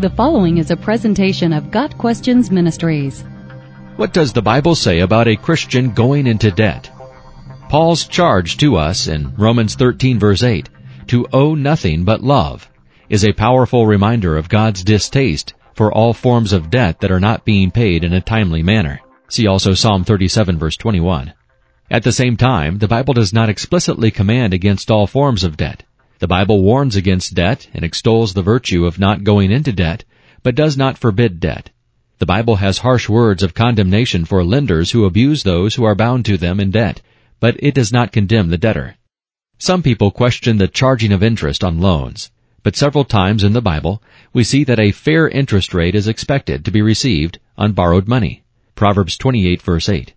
The 0.00 0.08
following 0.08 0.56
is 0.56 0.70
a 0.70 0.78
presentation 0.78 1.52
of 1.52 1.70
Got 1.70 1.98
Questions 1.98 2.50
Ministries. 2.50 3.22
What 3.96 4.14
does 4.14 4.32
the 4.32 4.40
Bible 4.40 4.74
say 4.74 5.00
about 5.00 5.28
a 5.28 5.36
Christian 5.36 5.90
going 5.90 6.26
into 6.26 6.50
debt? 6.50 6.90
Paul's 7.68 8.06
charge 8.06 8.56
to 8.56 8.76
us 8.76 9.08
in 9.08 9.34
Romans 9.36 9.74
13 9.74 10.18
verse 10.18 10.42
8, 10.42 10.70
to 11.08 11.26
owe 11.34 11.54
nothing 11.54 12.04
but 12.04 12.22
love, 12.22 12.66
is 13.10 13.26
a 13.26 13.34
powerful 13.34 13.86
reminder 13.86 14.38
of 14.38 14.48
God's 14.48 14.82
distaste 14.82 15.52
for 15.74 15.92
all 15.92 16.14
forms 16.14 16.54
of 16.54 16.70
debt 16.70 17.00
that 17.00 17.12
are 17.12 17.20
not 17.20 17.44
being 17.44 17.70
paid 17.70 18.02
in 18.02 18.14
a 18.14 18.22
timely 18.22 18.62
manner. 18.62 19.02
See 19.28 19.46
also 19.46 19.74
Psalm 19.74 20.04
37 20.04 20.58
verse 20.58 20.78
21. 20.78 21.34
At 21.90 22.04
the 22.04 22.12
same 22.12 22.38
time, 22.38 22.78
the 22.78 22.88
Bible 22.88 23.12
does 23.12 23.34
not 23.34 23.50
explicitly 23.50 24.10
command 24.10 24.54
against 24.54 24.90
all 24.90 25.06
forms 25.06 25.44
of 25.44 25.58
debt. 25.58 25.82
The 26.20 26.28
Bible 26.28 26.60
warns 26.60 26.96
against 26.96 27.32
debt 27.32 27.66
and 27.72 27.82
extols 27.82 28.34
the 28.34 28.42
virtue 28.42 28.84
of 28.84 28.98
not 28.98 29.24
going 29.24 29.50
into 29.50 29.72
debt, 29.72 30.04
but 30.42 30.54
does 30.54 30.76
not 30.76 30.98
forbid 30.98 31.40
debt. 31.40 31.70
The 32.18 32.26
Bible 32.26 32.56
has 32.56 32.76
harsh 32.76 33.08
words 33.08 33.42
of 33.42 33.54
condemnation 33.54 34.26
for 34.26 34.44
lenders 34.44 34.90
who 34.90 35.06
abuse 35.06 35.42
those 35.42 35.76
who 35.76 35.84
are 35.84 35.94
bound 35.94 36.26
to 36.26 36.36
them 36.36 36.60
in 36.60 36.72
debt, 36.72 37.00
but 37.40 37.56
it 37.60 37.74
does 37.74 37.90
not 37.90 38.12
condemn 38.12 38.50
the 38.50 38.58
debtor. 38.58 38.96
Some 39.56 39.82
people 39.82 40.10
question 40.10 40.58
the 40.58 40.68
charging 40.68 41.10
of 41.10 41.22
interest 41.22 41.64
on 41.64 41.80
loans, 41.80 42.30
but 42.62 42.76
several 42.76 43.04
times 43.04 43.42
in 43.42 43.54
the 43.54 43.62
Bible 43.62 44.02
we 44.34 44.44
see 44.44 44.62
that 44.64 44.78
a 44.78 44.92
fair 44.92 45.26
interest 45.26 45.72
rate 45.72 45.94
is 45.94 46.06
expected 46.06 46.66
to 46.66 46.70
be 46.70 46.82
received 46.82 47.38
on 47.56 47.72
borrowed 47.72 48.08
money. 48.08 48.42
Proverbs 48.74 49.16
28 49.16 49.62
verse 49.62 49.88
8. 49.88 50.12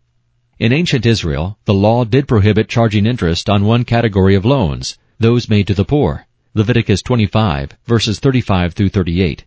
In 0.60 0.74
ancient 0.74 1.06
Israel, 1.06 1.58
the 1.64 1.74
law 1.74 2.04
did 2.04 2.28
prohibit 2.28 2.68
charging 2.68 3.06
interest 3.06 3.50
on 3.50 3.64
one 3.64 3.86
category 3.86 4.36
of 4.36 4.44
loans, 4.44 4.98
those 5.24 5.48
made 5.48 5.66
to 5.68 5.74
the 5.74 5.86
poor. 5.86 6.28
Leviticus 6.54 7.02
25 7.02 7.78
verses 7.86 8.20
35 8.20 8.74
through 8.74 8.90
38. 8.90 9.46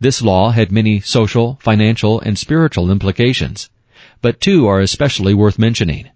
This 0.00 0.22
law 0.22 0.50
had 0.50 0.72
many 0.72 1.00
social, 1.00 1.58
financial, 1.60 2.18
and 2.18 2.38
spiritual 2.38 2.90
implications, 2.90 3.68
but 4.22 4.40
two 4.40 4.66
are 4.66 4.80
especially 4.80 5.34
worth 5.34 5.58
mentioning. 5.58 6.08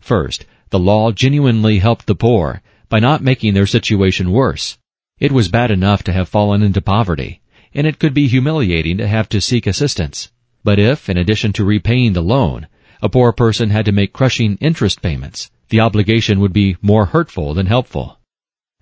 First, 0.00 0.46
the 0.70 0.78
law 0.78 1.12
genuinely 1.12 1.78
helped 1.78 2.06
the 2.06 2.14
poor 2.14 2.62
by 2.88 3.00
not 3.00 3.22
making 3.22 3.52
their 3.52 3.66
situation 3.66 4.32
worse. 4.32 4.78
It 5.20 5.30
was 5.30 5.48
bad 5.48 5.70
enough 5.70 6.02
to 6.04 6.12
have 6.12 6.28
fallen 6.28 6.62
into 6.62 6.80
poverty, 6.80 7.42
and 7.74 7.86
it 7.86 7.98
could 7.98 8.14
be 8.14 8.28
humiliating 8.28 8.96
to 8.96 9.06
have 9.06 9.28
to 9.28 9.42
seek 9.42 9.66
assistance. 9.66 10.32
But 10.64 10.78
if, 10.78 11.10
in 11.10 11.18
addition 11.18 11.52
to 11.52 11.64
repaying 11.64 12.14
the 12.14 12.22
loan, 12.22 12.66
a 13.02 13.10
poor 13.10 13.32
person 13.32 13.68
had 13.68 13.84
to 13.84 13.92
make 13.92 14.14
crushing 14.14 14.56
interest 14.60 15.02
payments, 15.02 15.50
the 15.68 15.80
obligation 15.80 16.40
would 16.40 16.54
be 16.54 16.76
more 16.80 17.04
hurtful 17.06 17.52
than 17.52 17.66
helpful. 17.66 18.18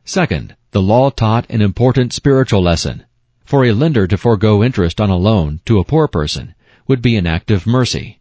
Second, 0.04 0.56
the 0.70 0.80
law 0.80 1.10
taught 1.10 1.46
an 1.50 1.60
important 1.60 2.12
spiritual 2.12 2.62
lesson. 2.62 3.04
For 3.44 3.64
a 3.64 3.72
lender 3.72 4.06
to 4.06 4.16
forego 4.16 4.62
interest 4.64 5.00
on 5.00 5.10
a 5.10 5.16
loan 5.16 5.60
to 5.66 5.78
a 5.78 5.84
poor 5.84 6.08
person 6.08 6.54
would 6.86 7.02
be 7.02 7.16
an 7.16 7.26
act 7.26 7.50
of 7.50 7.66
mercy. 7.66 8.20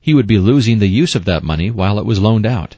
He 0.00 0.14
would 0.14 0.26
be 0.26 0.38
losing 0.38 0.78
the 0.78 0.88
use 0.88 1.14
of 1.14 1.24
that 1.26 1.42
money 1.42 1.70
while 1.70 1.98
it 1.98 2.06
was 2.06 2.18
loaned 2.18 2.46
out. 2.46 2.76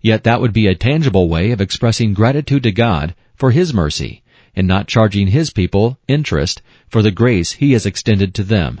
Yet 0.00 0.24
that 0.24 0.40
would 0.40 0.52
be 0.52 0.66
a 0.66 0.74
tangible 0.74 1.28
way 1.28 1.50
of 1.50 1.60
expressing 1.60 2.14
gratitude 2.14 2.62
to 2.62 2.72
God 2.72 3.14
for 3.34 3.50
His 3.50 3.74
mercy 3.74 4.22
and 4.54 4.68
not 4.68 4.86
charging 4.86 5.28
His 5.28 5.50
people 5.50 5.98
interest 6.06 6.62
for 6.88 7.02
the 7.02 7.10
grace 7.10 7.52
He 7.52 7.72
has 7.72 7.86
extended 7.86 8.34
to 8.34 8.44
them. 8.44 8.80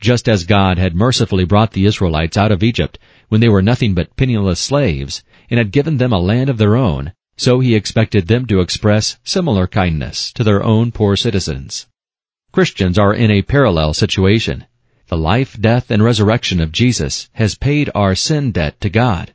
Just 0.00 0.28
as 0.28 0.44
God 0.44 0.78
had 0.78 0.94
mercifully 0.94 1.44
brought 1.44 1.72
the 1.72 1.86
Israelites 1.86 2.36
out 2.36 2.52
of 2.52 2.62
Egypt 2.62 2.98
when 3.28 3.40
they 3.40 3.48
were 3.48 3.62
nothing 3.62 3.94
but 3.94 4.16
penniless 4.16 4.60
slaves 4.60 5.22
and 5.48 5.58
had 5.58 5.72
given 5.72 5.96
them 5.96 6.12
a 6.12 6.18
land 6.18 6.50
of 6.50 6.58
their 6.58 6.76
own, 6.76 7.12
so 7.36 7.60
he 7.60 7.74
expected 7.74 8.26
them 8.26 8.46
to 8.46 8.60
express 8.60 9.18
similar 9.24 9.66
kindness 9.66 10.32
to 10.32 10.44
their 10.44 10.62
own 10.62 10.92
poor 10.92 11.16
citizens. 11.16 11.86
Christians 12.52 12.98
are 12.98 13.14
in 13.14 13.30
a 13.30 13.42
parallel 13.42 13.94
situation. 13.94 14.66
The 15.08 15.16
life, 15.16 15.56
death, 15.60 15.90
and 15.90 16.02
resurrection 16.02 16.60
of 16.60 16.72
Jesus 16.72 17.28
has 17.34 17.54
paid 17.54 17.90
our 17.94 18.14
sin 18.14 18.52
debt 18.52 18.80
to 18.80 18.90
God. 18.90 19.32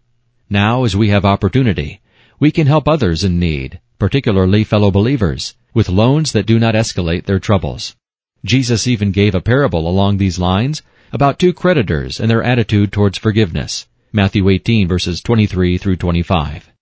Now, 0.50 0.84
as 0.84 0.96
we 0.96 1.09
have 1.09 1.25
opportunity, 1.25 2.02
we 2.40 2.52
can 2.52 2.68
help 2.68 2.88
others 2.88 3.24
in 3.24 3.40
need, 3.40 3.80
particularly 3.97 4.64
fellow 4.64 4.91
believers, 4.91 5.56
with 5.74 5.90
loans 5.90 6.34
that 6.34 6.46
do 6.46 6.59
not 6.59 6.75
escalate 6.75 7.25
their 7.25 7.40
troubles. 7.40 7.96
Jesus 8.44 8.88
even 8.88 9.12
gave 9.12 9.34
a 9.34 9.41
parable 9.41 9.88
along 9.88 10.18
these 10.18 10.38
lines 10.38 10.81
about 11.12 11.40
two 11.40 11.53
creditors 11.53 12.20
and 12.20 12.30
their 12.30 12.44
attitude 12.44 12.91
towards 12.91 13.18
forgiveness. 13.18 13.88
Matthew 14.12 14.47
18 14.50 14.88
verses 14.88 15.22
23 15.22 15.78
through 15.78 15.96
25. 15.96 16.75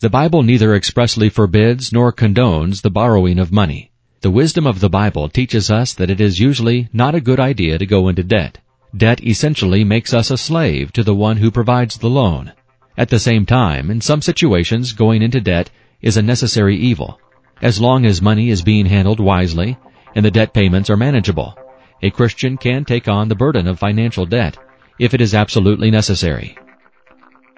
The 0.00 0.08
Bible 0.08 0.44
neither 0.44 0.76
expressly 0.76 1.28
forbids 1.28 1.92
nor 1.92 2.12
condones 2.12 2.82
the 2.82 2.90
borrowing 2.90 3.40
of 3.40 3.50
money. 3.50 3.90
The 4.20 4.30
wisdom 4.30 4.64
of 4.64 4.78
the 4.78 4.88
Bible 4.88 5.28
teaches 5.28 5.72
us 5.72 5.92
that 5.94 6.08
it 6.08 6.20
is 6.20 6.38
usually 6.38 6.88
not 6.92 7.16
a 7.16 7.20
good 7.20 7.40
idea 7.40 7.78
to 7.78 7.84
go 7.84 8.06
into 8.06 8.22
debt. 8.22 8.58
Debt 8.96 9.20
essentially 9.24 9.82
makes 9.82 10.14
us 10.14 10.30
a 10.30 10.38
slave 10.38 10.92
to 10.92 11.02
the 11.02 11.16
one 11.16 11.38
who 11.38 11.50
provides 11.50 11.98
the 11.98 12.08
loan. 12.08 12.52
At 12.96 13.08
the 13.08 13.18
same 13.18 13.44
time, 13.44 13.90
in 13.90 14.00
some 14.00 14.22
situations, 14.22 14.92
going 14.92 15.20
into 15.20 15.40
debt 15.40 15.68
is 16.00 16.16
a 16.16 16.22
necessary 16.22 16.76
evil. 16.76 17.18
As 17.60 17.80
long 17.80 18.06
as 18.06 18.22
money 18.22 18.50
is 18.50 18.62
being 18.62 18.86
handled 18.86 19.18
wisely 19.18 19.78
and 20.14 20.24
the 20.24 20.30
debt 20.30 20.54
payments 20.54 20.90
are 20.90 20.96
manageable, 20.96 21.58
a 22.02 22.10
Christian 22.10 22.56
can 22.56 22.84
take 22.84 23.08
on 23.08 23.26
the 23.26 23.34
burden 23.34 23.66
of 23.66 23.80
financial 23.80 24.26
debt 24.26 24.58
if 25.00 25.12
it 25.12 25.20
is 25.20 25.34
absolutely 25.34 25.90
necessary. 25.90 26.56